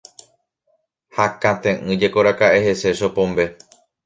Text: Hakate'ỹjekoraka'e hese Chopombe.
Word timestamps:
Hakate'ỹjekoraka'e 1.17 2.57
hese 2.65 2.91
Chopombe. 3.01 3.45